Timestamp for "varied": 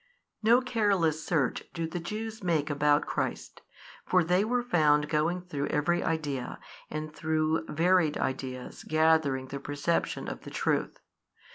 7.67-8.17